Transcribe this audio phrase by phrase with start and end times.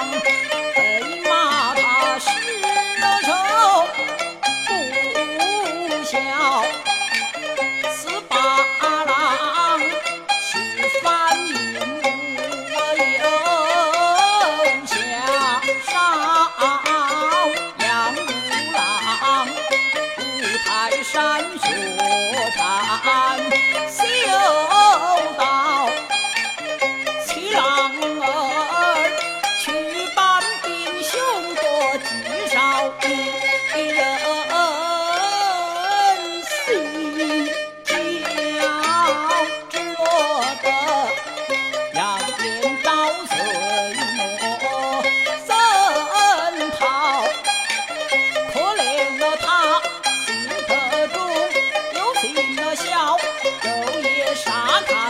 [0.00, 0.08] 上，
[1.24, 2.59] 马骂他是。
[53.18, 55.09] 昼夜杀他。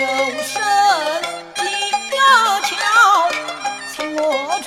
[0.00, 0.54] 身
[1.54, 1.60] 几
[2.10, 2.16] 个
[2.62, 2.72] 桥，
[3.92, 4.18] 请我
[4.64, 4.66] 至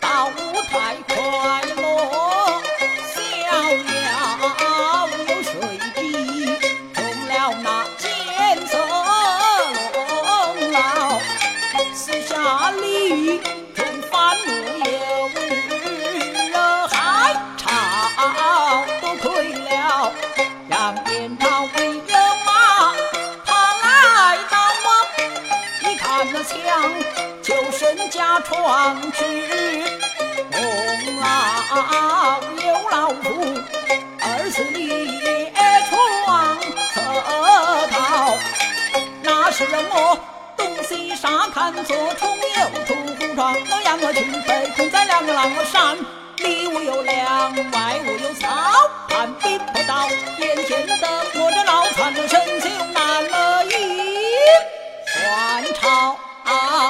[0.00, 0.72] 到五台
[1.08, 1.14] 快
[1.76, 1.78] 乐
[3.14, 3.16] 逍
[3.94, 3.96] 遥。
[5.28, 5.52] 有水
[5.94, 5.98] 滴
[6.92, 6.96] 中
[7.28, 8.02] 了那奸
[8.66, 8.72] 色
[9.94, 9.98] 龙
[10.72, 10.76] 牢，
[11.94, 12.32] 私下
[12.72, 12.82] 里
[27.42, 29.24] 就身家传旨，
[30.50, 30.58] 功
[31.20, 33.24] 劳有老夫
[34.20, 35.50] 二十里
[35.88, 35.92] 闯
[36.94, 37.00] 侧
[37.90, 38.36] 逃，
[39.22, 40.18] 那是我
[40.56, 45.96] 东西沙看左冲右突虎闯，我让我去被困在两个狼山。
[46.38, 48.48] 里无有粮，外无有草，
[49.08, 50.94] 盼兵不到，眼前的
[51.34, 53.64] 我这脑残的身就难了。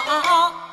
[0.06, 0.63] 啊